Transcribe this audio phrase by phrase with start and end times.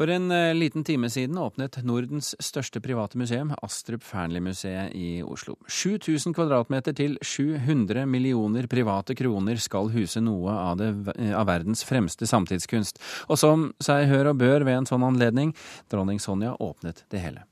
[0.00, 5.58] For en eh, liten time siden åpnet Nordens største private museum, Astrup Fearnley-museet i Oslo.
[5.68, 10.88] 7000 kvadratmeter til 700 millioner private kroner skal huse noe av, det,
[11.36, 12.96] av verdens fremste samtidskunst.
[13.28, 15.52] Og som seg hør og bør ved en sånn anledning,
[15.92, 17.44] dronning Sonja åpnet det hele.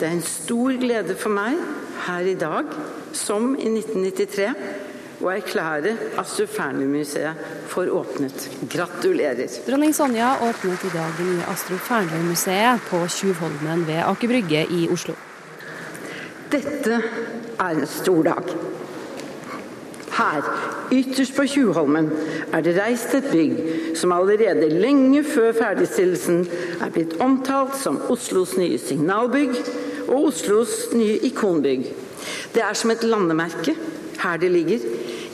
[0.00, 1.62] Det er en stor glede for meg
[2.08, 2.74] her i dag,
[3.14, 4.90] som i 1993
[5.22, 7.38] å erklære Astrup Fearnley-museet
[7.70, 8.48] for åpnet.
[8.72, 9.46] Gratulerer.
[9.66, 14.86] Dronning Sonja åpnet i dag det nye Astrup Fearnley-museet på Tjuvholmen ved Aker Brygge i
[14.90, 15.14] Oslo.
[16.52, 18.50] Dette er en stor dag.
[20.12, 20.48] Her,
[20.92, 22.10] ytterst på Tjuvholmen,
[22.52, 26.42] er det reist et bygg som allerede lenge før ferdigstillelsen
[26.82, 29.56] er blitt omtalt som Oslos nye signalbygg
[30.10, 31.88] og Oslos nye ikonbygg.
[32.52, 33.72] Det er som et landemerke
[34.22, 34.84] her det ligger,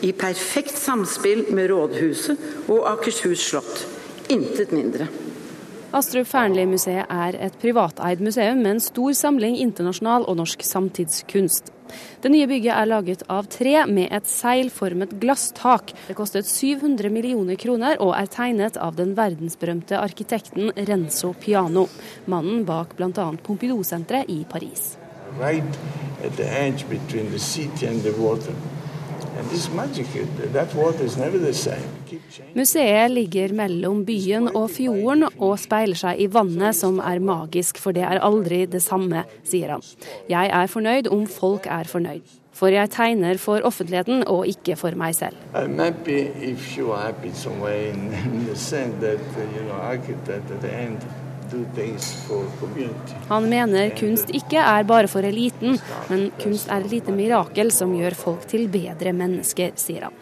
[0.01, 3.87] i perfekt samspill med rådhuset og Akershus slott.
[4.29, 5.09] Intet mindre.
[5.97, 11.73] Astrup Fearnley-museet er et privateid museum med en stor samling internasjonal og norsk samtidskunst.
[12.21, 15.95] Det nye bygget er laget av tre med et seilformet glasstak.
[16.09, 21.87] Det kostet 700 millioner kroner og er tegnet av den verdensberømte arkitekten Renzo Piano,
[22.26, 23.30] mannen bak bl.a.
[23.46, 24.99] Pompidou-senteret i Paris.
[25.41, 25.80] Right
[26.23, 28.52] at the edge between the city and the water.
[32.55, 37.95] Museet ligger mellom byen og fjorden og speiler seg i vannet, som er magisk, for
[37.95, 39.87] det er aldri det samme, sier han.
[40.31, 42.27] Jeg er fornøyd om folk er fornøyd.
[42.59, 45.37] For jeg tegner for offentligheten og ikke for meg selv.
[45.55, 45.79] I'm
[53.29, 57.95] han mener kunst ikke er bare for eliten, men kunst er et lite mirakel som
[57.96, 60.19] gjør folk til bedre mennesker, sier han.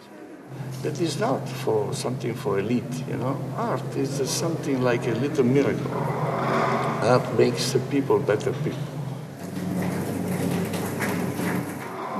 [0.83, 3.35] That is not for something for elite, you know.
[3.57, 5.91] Art is something like a little miracle.
[7.01, 8.97] Art makes the people better people.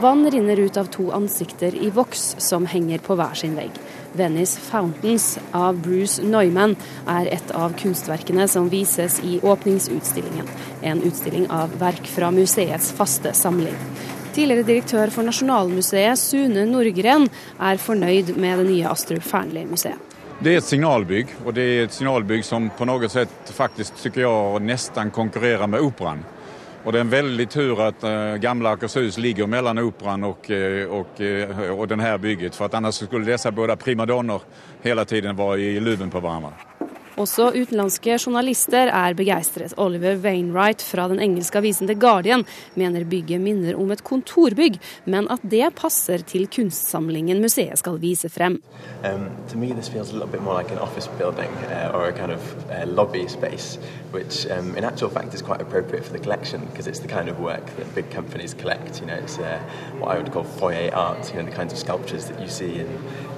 [0.02, 3.80] Vann rinner ut av to ansikter i voks som henger på hver sin vegg.
[4.14, 6.76] Venice Fountains av Bruce Neumann
[7.10, 10.48] er et av kunstverkene som vises i åpningsutstillingen.
[10.82, 13.76] En utstilling av verk fra museets faste samling.
[14.38, 17.26] Tidligere direktør for Nasjonalmuseet, Sune Nordgren,
[17.58, 19.98] er fornøyd med det nye Astrup Fearnley-museet.
[20.38, 24.20] Det er et signalbygg, og det er et signalbygg som på noe sett faktisk, syns
[24.22, 26.22] jeg, nesten konkurrerer med operaen.
[26.88, 30.94] Og det er en veldig tur at uh, gamle Akershus ligger mellom Operaen og, uh,
[31.02, 32.56] og, uh, og denne bygget.
[32.56, 34.48] For at ellers skulle disse både primadonner
[34.86, 36.67] hele tiden være i luven på hverandre.
[37.18, 39.74] Også utenlandske journalister er begeistret.
[39.82, 42.44] Oliver Wainwright fra den engelske avisen The Guardian
[42.78, 44.78] mener bygget minner om et kontorbygg,
[45.10, 48.60] men at det passer til kunstsamlingen museet skal vise frem.
[49.04, 49.74] Um, me
[50.54, 50.70] like
[51.18, 52.86] building uh, kind of uh,
[53.28, 53.80] space,
[54.12, 54.76] which um,
[55.10, 55.32] fact
[57.10, 57.40] kind of
[58.54, 59.02] collect.
[59.02, 59.60] You know, it's uh,
[60.00, 62.80] what I would call foyer art, you know, the kinds of sculptures that you see
[62.80, 62.90] in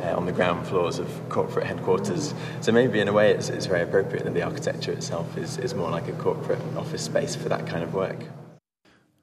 [0.04, 2.34] uh, on the ground floors of corporate headquarters.
[2.62, 5.76] So maybe in a way it's, it's very appropriate that the architecture itself is, is
[5.76, 8.26] more like a corporate office space for that kind of work.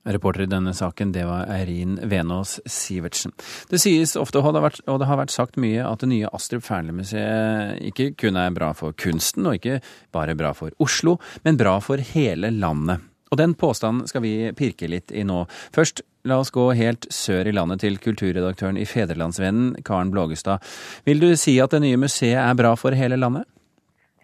[0.06, 3.32] Reporter i denne saken, det var Eirin Venås Sivertsen.
[3.66, 6.30] Det sies ofte, og det, vært, og det har vært sagt mye, at det nye
[6.36, 9.80] Astrup Fearnley-museet ikke kun er bra for kunsten, og ikke
[10.14, 13.02] bare bra for Oslo, men bra for hele landet.
[13.32, 15.42] Og den påstanden skal vi pirke litt i nå.
[15.74, 20.62] Først, la oss gå helt sør i landet til kulturredaktøren i Federlandsvennen, Karen Blågestad.
[21.06, 23.46] Vil du si at det nye museet er bra for hele landet?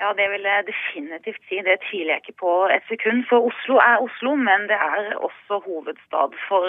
[0.03, 1.61] Ja, det vil jeg definitivt si.
[1.63, 3.23] Det tviler jeg ikke på et sekund.
[3.31, 6.67] For Oslo er Oslo, men det er også hovedstad for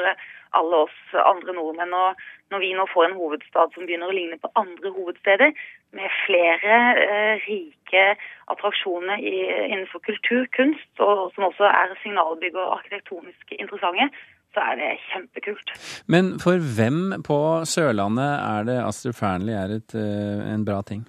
[0.58, 1.96] alle oss andre nordmenn.
[1.98, 2.20] Og
[2.54, 5.56] når vi nå får en hovedstad som begynner å ligne på andre hovedsteder,
[5.98, 8.06] med flere eh, rike
[8.54, 9.36] attraksjoner i,
[9.72, 14.09] innenfor kultur, kunst, og som også er signalbygg og arkitektonisk interessante,
[14.53, 15.74] så er det kjempekult.
[16.14, 21.06] Men for hvem på Sørlandet er det Astrup Fearnley er et, eh, en bra ting?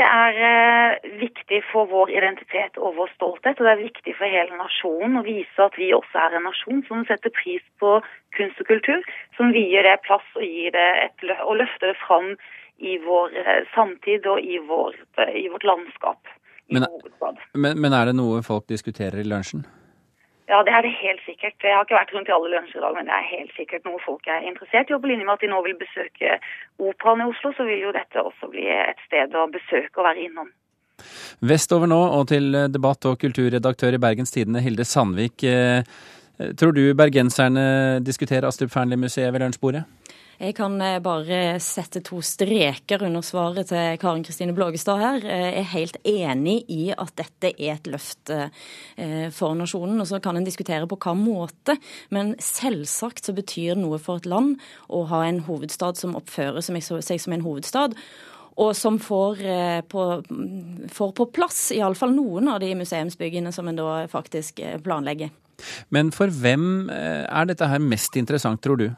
[0.00, 4.34] Det er eh, viktig for vår identitet og vår stolthet, og det er viktig for
[4.34, 7.98] hele nasjonen å vise at vi også er en nasjon som setter pris på
[8.36, 9.04] kunst og kultur,
[9.36, 12.32] som vier det plass og, gir det et, og løfter det fram
[12.78, 16.32] i vår eh, samtid og i, vår, eh, i vårt landskap.
[16.68, 16.86] I men,
[17.54, 19.64] men, men er det noe folk diskuterer i lunsjen?
[20.50, 21.54] Ja, det er det helt sikkert.
[21.62, 23.86] Jeg har ikke vært rundt i alle lunsjer i dag, men det er helt sikkert
[23.88, 24.96] noe folk er interessert i.
[24.96, 26.34] Og på linje med at de nå vil besøke
[26.82, 30.26] Operaen i Oslo, så vil jo dette også bli et sted å besøke og være
[30.26, 30.50] innom.
[31.52, 35.46] Vestover nå og til debatt- og kulturredaktør i Bergens Tidende, Hilde Sandvik.
[35.46, 35.82] Eh,
[36.58, 39.86] tror du bergenserne diskuterer Astrup Fearnley-museet ved lunsjbordet?
[40.42, 45.18] Jeg kan eh, bare sette to streker under svaret til Karin Kristine Blågestad her.
[45.22, 48.32] Jeg er helt enig i at dette er et løft
[49.36, 50.00] for nasjonen.
[50.02, 51.76] og Så kan en diskutere på hva måte,
[52.10, 54.56] men selvsagt så betyr det noe for et land
[54.90, 57.94] å ha en hovedstad som oppfører seg som en hovedstad
[58.62, 59.38] og som får
[59.88, 60.02] på,
[60.92, 65.30] får på plass iallfall noen av de museumsbyggene som en da faktisk planlegger.
[65.94, 68.90] Men for hvem er dette her mest interessant, tror du?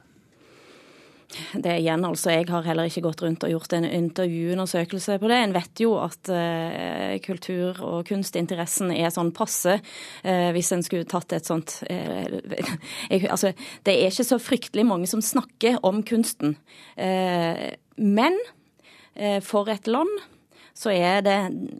[1.54, 5.38] Det igjen, altså, Jeg har heller ikke gått rundt og gjort en intervjuundersøkelse på det.
[5.44, 9.80] En vet jo at eh, kultur- og kunstinteressen er sånn passe.
[10.22, 12.40] eh, hvis en skulle tatt et sånt eh,
[13.10, 13.52] jeg, Altså,
[13.84, 16.56] det er ikke så fryktelig mange som snakker om kunsten.
[17.96, 18.38] men
[19.42, 20.10] for et land
[20.74, 21.36] så er, det,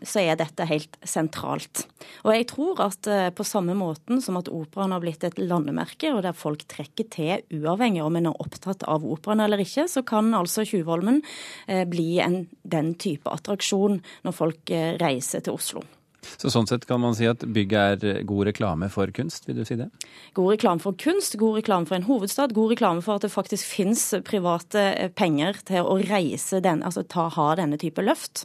[0.07, 1.85] så er, dette helt sentralt.
[2.23, 6.13] Og jeg tror at eh, på samme måten som at operaen har blitt et landemerke,
[6.15, 10.05] og der folk trekker til uavhengig om en er opptatt av operaen eller ikke, så
[10.07, 11.21] kan altså Tjuvholmen
[11.67, 15.85] eh, bli en, den type attraksjon når folk eh, reiser til Oslo.
[16.39, 19.65] Så sånn sett kan man si at bygget er god reklame for kunst, vil du
[19.69, 19.89] si det?
[20.37, 23.69] God reklame for kunst, god reklame for en hovedstad, god reklame for at det faktisk
[23.69, 28.45] finnes private penger til å reise den, altså ta, ha denne type løft.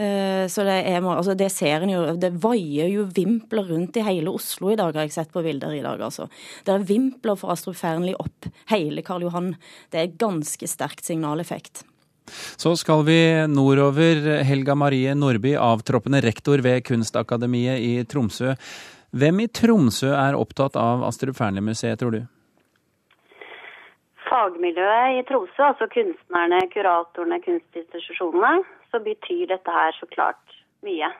[0.00, 4.06] Eh, så det, er, altså det ser en jo, det vaier jo vimpler rundt i
[4.06, 6.00] hele Oslo i dag, har jeg sett på bilder i dag.
[6.00, 6.28] altså.
[6.64, 9.54] Det er vimpler for Astrup Fearnley opp hele Karl Johan.
[9.92, 11.84] Det er ganske sterkt signaleffekt.
[12.28, 13.18] Så skal vi
[13.50, 14.42] nordover.
[14.46, 18.54] Helga Marie Nordby, avtroppende rektor ved Kunstakademiet i Tromsø.
[19.10, 22.20] Hvem i Tromsø er opptatt av Astrup Fearnley-museet, tror du?
[24.28, 28.62] Fagmiljøet i Tromsø, altså kunstnerne, kuratorene, kunstinstitusjonene,
[28.92, 30.54] så betyr dette her så klart
[30.86, 31.10] mye.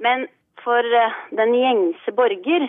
[0.00, 0.24] Men
[0.64, 2.68] for eh, den gjengse borger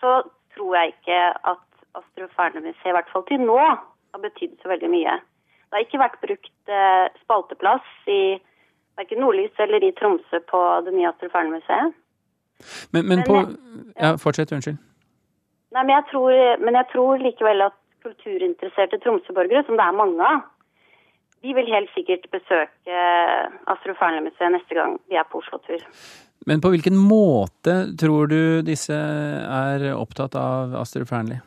[0.00, 0.22] så
[0.56, 1.20] tror jeg ikke
[1.52, 1.64] at
[2.00, 5.18] Astrup Fearnley-museet, i hvert fall til nå, har betydd så veldig mye.
[5.68, 8.20] Det har ikke vært brukt eh, spalteplass i
[8.98, 11.96] verken Nordlys eller i Tromsø på det nye Astrup Fearnley-museet.
[12.90, 13.42] Men, men, men, på
[14.00, 14.52] Ja, fortsett.
[14.52, 14.78] Unnskyld.
[15.76, 16.32] Nei, men jeg, tror,
[16.64, 20.46] men jeg tror likevel at kulturinteresserte Tromsø-borgere, som det er mange av,
[21.44, 23.02] de vil helt sikkert besøke
[23.70, 25.84] Astrup Fearnley-museet neste gang de er på Oslo-tur.
[26.48, 31.38] Men på hvilken måte tror du disse er opptatt av Astrup Fearnley?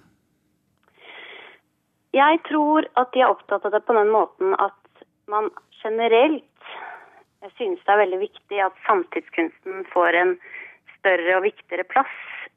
[2.15, 5.47] Jeg tror at de er opptatt av det på den måten at man
[5.79, 6.43] generelt
[7.55, 10.35] synes det er veldig viktig at samtidskunsten får en
[10.99, 12.11] større og viktigere plass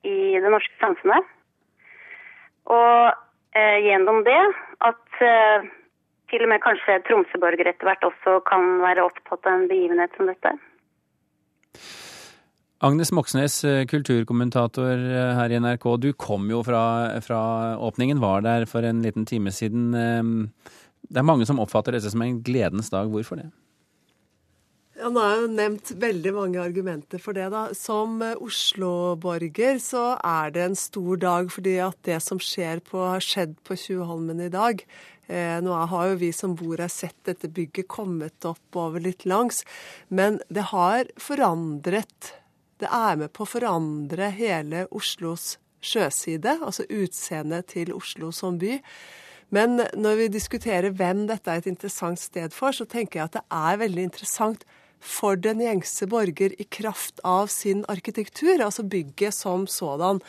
[0.05, 1.31] i det norske samfunnet.
[2.69, 3.15] Og
[3.57, 4.41] eh, gjennom det
[4.85, 5.71] at eh,
[6.33, 10.29] til og med kanskje Tromsø-borgere etter hvert også kan være opptatt av en begivenhet som
[10.29, 10.57] dette.
[12.85, 15.85] Agnes Moxnes, eh, kulturkommentator eh, her i NRK.
[16.03, 16.83] Du kom jo fra,
[17.25, 17.41] fra,
[17.81, 19.95] åpningen, var der for en liten time siden.
[19.97, 20.35] Ehm,
[21.09, 23.09] det er mange som oppfatter dette som en gledens dag.
[23.09, 23.47] Hvorfor det?
[24.99, 27.49] Ja, nå har jo nevnt veldig mange argumenter for det.
[27.57, 27.65] da.
[27.73, 33.01] Som eh, Oslo-borger så er det en stor dag fordi at det som skjer på,
[33.01, 34.85] har skjedd på Tjuvholmen i dag,
[35.25, 39.63] nå har jo vi som bor her sett dette bygget kommet opp over litt langs,
[40.13, 42.35] men det har forandret
[42.85, 48.79] det er med på å forandre hele Oslos sjøside, altså utseendet til Oslo som by.
[49.55, 53.39] Men når vi diskuterer hvem dette er et interessant sted for, så tenker jeg at
[53.39, 54.65] det er veldig interessant
[55.05, 60.23] for den gjengse borger i kraft av sin arkitektur, altså bygget som sådan.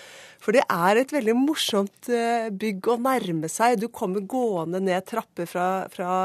[0.43, 3.79] For det er et veldig morsomt eh, bygg å nærme seg.
[3.81, 6.17] Du kommer gående ned trapper fra, fra,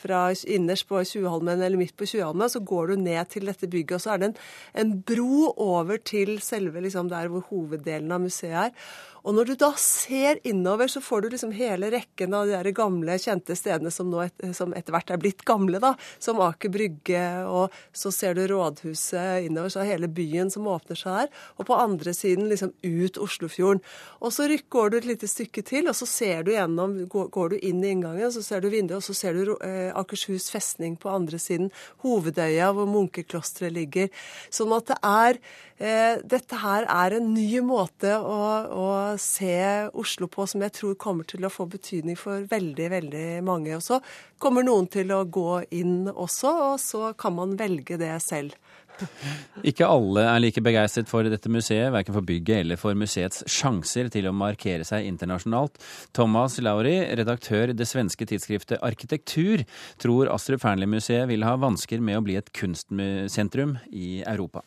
[0.00, 3.98] fra innerst på Tjuvholmen eller midt på Tjuvholmen, så går du ned til dette bygget,
[3.98, 4.38] og så er det en,
[4.84, 8.96] en bro over til selve liksom, der hvor hoveddelen av museet er.
[9.26, 13.16] Og når du da ser innover, så får du liksom hele rekken av de gamle,
[13.18, 15.96] kjente stedene som et, som etter hvert er blitt gamle, da.
[16.22, 21.00] Som Aker Brygge, og så ser du rådhuset innover, så er hele byen som åpner
[21.00, 21.42] seg der.
[21.58, 23.82] Og på andre siden liksom ut Oslofjorden.
[24.22, 27.58] Og så går du et lite stykke til, og så ser du gjennom, går, du
[27.58, 31.10] inn i inngangen, så ser du vinduet, og så ser du eh, Akershus festning på
[31.10, 31.72] andre siden.
[32.06, 34.26] Hovedøya, hvor munkeklosteret ligger.
[34.54, 35.42] Sånn at det er
[35.76, 38.38] Dette her er en ny måte å,
[38.72, 38.86] å
[39.20, 39.56] se
[39.92, 43.74] Oslo på som jeg tror kommer til å få betydning for veldig, veldig mange.
[43.76, 44.00] Og så
[44.40, 48.56] kommer noen til å gå inn også, og så kan man velge det selv.
[49.68, 54.10] Ikke alle er like begeistret for dette museet, verken for bygget eller for museets sjanser
[54.12, 55.80] til å markere seg internasjonalt.
[56.16, 59.66] Thomas Lauri, redaktør i det svenske tidsskriftet Arkitektur,
[60.02, 64.64] tror Astrup Fearnley-museet vil ha vansker med å bli et kunstsentrum i Europa.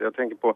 [0.00, 0.54] Jeg tenker på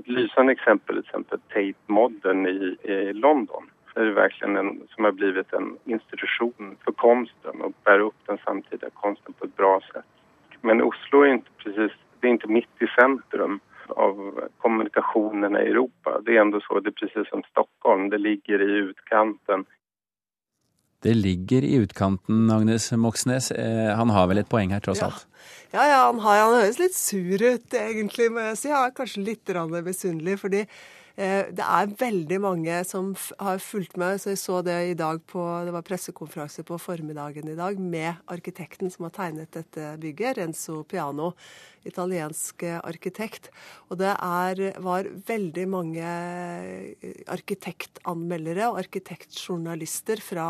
[0.00, 3.70] et lysende eksempel, exempel Tate Modern i, i London.
[3.94, 8.40] Det er verkligen en som har blivit en institution for konsten og bærer opp den
[8.44, 10.08] samtida konsten på et bra sett.
[10.60, 14.18] Men Oslo er ikke precis, det är inte mitt i centrum av
[14.58, 16.20] kommunikasjonen i Europa.
[16.20, 19.64] Det er ändå så, det er precis som Stockholm, det ligger i utkanten.
[21.06, 23.52] Det ligger i utkanten, Agnes Moxnes.
[23.54, 25.12] Eh, han har vel et poeng her, tross ja.
[25.12, 25.26] alt?
[25.70, 28.72] Ja, ja, han, har, han høres litt sur ut, egentlig, må jeg si.
[28.74, 29.52] Han er kanskje litt
[29.86, 30.38] misunnelig.
[30.42, 30.64] fordi
[31.16, 34.20] det er veldig mange som har fulgt med.
[34.20, 38.20] så Jeg så det i dag på Det var pressekonferanse på formiddagen i dag med
[38.28, 41.32] arkitekten som har tegnet dette bygget, Renzo Piano,
[41.86, 43.50] italiensk arkitekt.
[43.90, 46.06] Og det er, var veldig mange
[47.32, 50.48] arkitektanmeldere og arkitektjournalister fra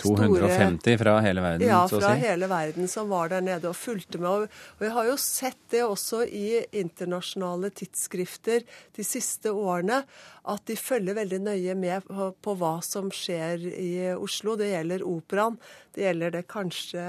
[0.00, 2.04] 250 store, fra hele verden, ja, så å si?
[2.04, 4.48] Ja, fra hele verden som var der nede og fulgte med.
[4.48, 6.46] Og, jeg har jo sett det også i
[6.80, 8.64] internasjonale tidsskrifter
[8.96, 10.02] de siste årene
[10.48, 14.54] at de følger veldig nøye med på, på, hva som skjer i Oslo.
[14.58, 15.58] Det gjelder operaen.
[15.94, 17.04] Det gjelder det kanskje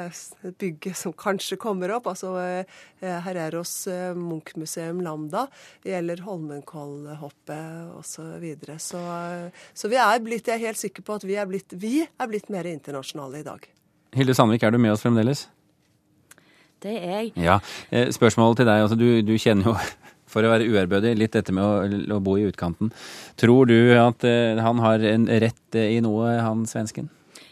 [0.59, 2.79] bygget som kanskje kommer opp, altså eh,
[3.25, 5.45] Herreros eh, Munch-museum Lambda.
[5.83, 8.17] Det gjelder Holmenkollhoppet osv.
[8.19, 8.79] Så, videre.
[8.83, 8.99] så
[9.73, 12.27] Så vi er blitt, jeg er helt sikker på at vi er blitt, vi er
[12.27, 13.63] blitt mer internasjonale i dag.
[14.17, 15.45] Hilde Sandvik, er du med oss fremdeles?
[16.83, 17.33] Det er jeg.
[17.35, 17.59] Ja,
[18.11, 18.81] Spørsmålet til deg.
[18.85, 19.75] altså Du, du kjenner jo
[20.29, 21.71] for å være uærbødig, litt dette med å,
[22.15, 22.93] å, bo i utkanten.
[23.39, 27.09] Tror du at eh, han har en rett i noe, han svensken?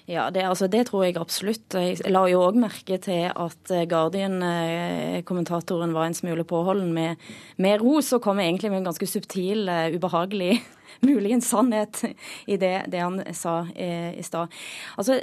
[0.08, 1.76] Ja, det, altså, det, tror jeg absolutt.
[1.76, 7.12] Jeg la jo òg merke til at eh, Guardian-kommentatoren var en smule påholden med,
[7.60, 9.68] med ros, og kom egentlig med en ganske subtil,
[9.98, 10.62] ubehagelig
[11.06, 12.03] muligens sannhet
[12.46, 14.53] i det, det han sa eh, i stad.
[14.96, 15.20] Altså,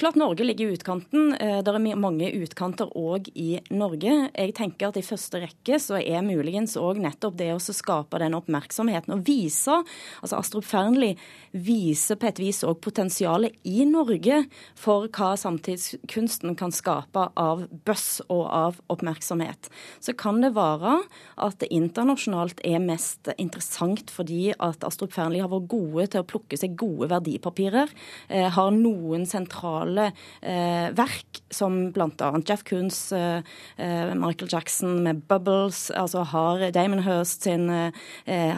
[0.00, 1.34] klart Norge ligger i utkanten.
[1.34, 4.30] Eh, det er mange utkanter òg i Norge.
[4.32, 8.36] Jeg tenker at i første rekke så er muligens òg nettopp det å skape den
[8.38, 9.78] oppmerksomheten og vise
[10.22, 11.16] altså Astrup Fearnley
[11.52, 14.42] viser på et vis òg potensialet i Norge
[14.78, 19.70] for hva samtidskunsten kan skape av bøss og av oppmerksomhet.
[20.00, 20.98] Så kan det være
[21.44, 26.28] at det internasjonalt er mest interessant fordi at Astrup Fearnley har vært gode til å
[26.28, 27.92] plukke seg gode verdipapirer.
[28.28, 32.32] Eh, har noen sentrale eh, verk, som bl.a.
[32.48, 33.40] Jeff Koons, eh,
[33.76, 37.92] eh, Michael Jackson med 'Bubbles', altså har Damon Hirst sin eh,
[38.26, 38.56] eh,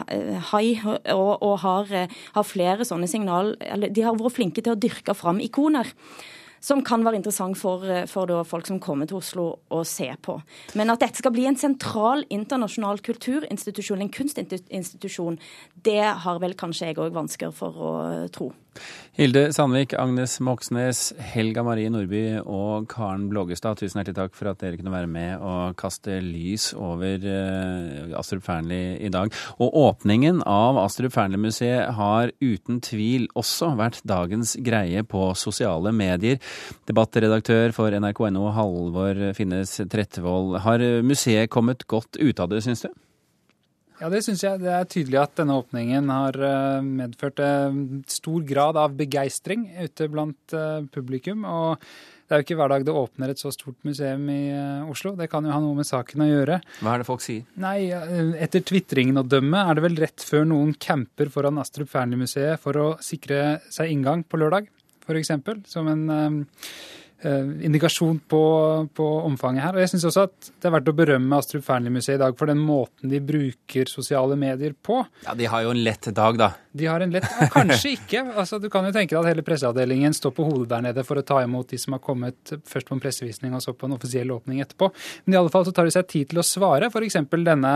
[0.51, 1.87] 'High', og, og har,
[2.35, 3.55] har, flere sånne signal...
[3.61, 5.91] Eller de har vært flinke til å dyrke fram ikoner
[6.61, 10.37] som kan være interessant for, for folk som kommer til Oslo å se på.
[10.79, 15.39] Men at dette skal bli en sentral internasjonal kulturinstitusjon, en kunstinstitusjon,
[15.85, 17.93] det har vel kanskje jeg òg vansker for å
[18.33, 18.51] tro.
[19.19, 24.61] Hilde Sandvik, Agnes Moxnes, Helga Marie Nordby og Karen Blågestad, tusen hjertelig takk for at
[24.63, 29.33] dere kunne være med og kaste lys over uh, Astrup Fearnley i dag.
[29.59, 36.39] Og åpningen av Astrup Fearnley-museet har uten tvil også vært dagens greie på sosiale medier.
[36.89, 40.59] Debattredaktør for nrk.no, Halvor Finnes Trettevold.
[40.65, 42.91] Har museet kommet godt ut av det, syns du?
[44.01, 44.57] Ja, det syns jeg.
[44.63, 47.75] Det er tydelig at denne åpningen har eh, medført eh,
[48.09, 51.45] stor grad av begeistring ute blant eh, publikum.
[51.45, 51.77] og
[52.25, 54.53] det er jo ikke hver dag det åpner et så stort museum i
[54.87, 55.11] Oslo.
[55.19, 56.61] Det kan jo ha noe med saken å gjøre.
[56.79, 57.41] Hva er det folk sier?
[57.59, 57.91] Nei,
[58.39, 62.79] Etter tvitringen å dømme er det vel rett før noen camper foran Astrup Fearnley-museet for
[62.79, 64.71] å sikre seg inngang på lørdag,
[65.11, 65.69] f.eks.
[65.71, 66.09] Som en
[67.23, 68.43] Eh, indikasjon på,
[68.93, 69.75] på, omfanget her.
[69.77, 72.49] Og jeg syns også at det er verdt å berømme Astrup Fearnley-museet i dag for
[72.49, 75.03] den måten de bruker sosiale medier på.
[75.27, 76.47] Ja, De har jo en lett dag, da.
[76.71, 78.23] De har en lett Kanskje ikke.
[78.39, 81.19] Altså, du kan jo tenke deg at hele presseavdelingen står på hodet der nede for
[81.19, 83.97] å ta imot de som har kommet først på en pressevisning og så på en
[83.97, 84.91] offisiell åpning etterpå.
[85.25, 86.87] Men i alle fall så tar de seg tid til å svare.
[86.87, 87.19] F.eks.
[87.33, 87.75] denne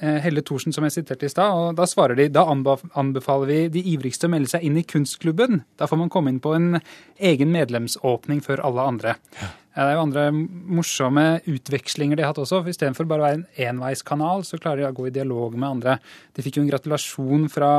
[0.00, 1.52] eh, Helle Thorsen som jeg siterte i stad.
[1.52, 5.64] og Da svarer de da anbefaler vi de ivrigste å melde seg inn i kunstklubben.
[5.76, 6.80] Da får man komme inn på en
[7.20, 9.18] egen medlemsåpning før alle andre.
[9.40, 9.52] Ja.
[9.70, 12.64] Det er jo andre morsomme utvekslinger de har hatt også.
[12.66, 15.94] Istedenfor bare å være en enveiskanal, så klarer de å gå i dialog med andre.
[16.34, 17.70] De fikk jo en gratulasjon fra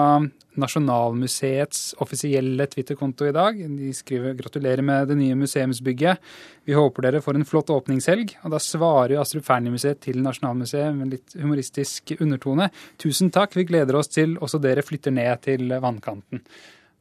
[0.62, 3.60] Nasjonalmuseets offisielle Twitter-konto i dag.
[3.60, 6.18] De skriver 'gratulerer med det nye museumsbygget'.
[6.66, 8.36] Vi håper dere får en flott åpningshelg.
[8.44, 12.72] Og da svarer jo Astrup Fearnley-museet til Nasjonalmuseet med litt humoristisk undertone.
[12.98, 16.40] Tusen takk, vi gleder oss til også dere flytter ned til vannkanten.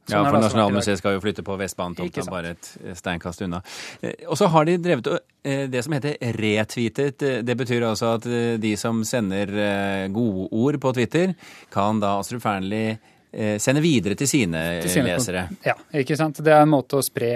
[0.09, 3.61] Sånn ja, for altså Nasjonalmuseet skal jo flytte på Vestbanetomta, bare et steinkast unna.
[4.01, 7.21] Eh, og så har de drevet eh, det som heter retweetet.
[7.27, 8.25] Eh, det betyr altså at
[8.61, 9.53] de som sender
[10.13, 11.35] godord på Twitter,
[11.73, 12.97] kan da Astrup Fearnley
[13.31, 15.45] sende videre til sine, til sine lesere.
[15.63, 16.41] Ja, ikke sant.
[16.43, 17.29] Det er en måte å spre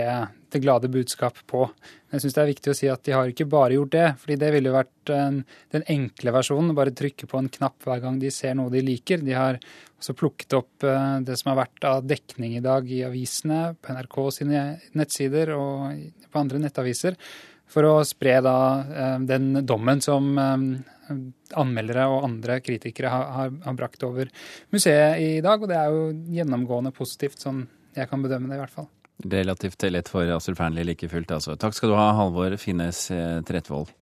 [0.55, 1.65] det glade budskap på.
[2.13, 4.37] Jeg syns det er viktig å si at de har ikke bare gjort det, fordi
[4.39, 6.75] det ville vært den enkle versjonen.
[6.77, 9.23] Bare trykke på en knapp hver gang de ser noe de liker.
[9.25, 9.59] De har
[9.99, 13.95] også plukket opp eh, det som har vært av dekning i dag i avisene, på
[13.97, 14.63] NRK sine
[14.95, 17.19] nettsider og på andre nettaviser,
[17.71, 20.35] for å spre da eh, den dommen som
[21.55, 24.31] anmeldere og andre kritikere har, har, har brakt over
[24.73, 25.59] museet i dag.
[25.59, 28.94] Og det er jo gjennomgående positivt, sånn jeg kan bedømme det i hvert fall.
[29.23, 31.55] Relativt lett for Astrup Fearnley like fullt, altså.
[31.55, 33.07] Takk skal du ha, Halvor Finnes
[33.47, 33.87] Trettvoll.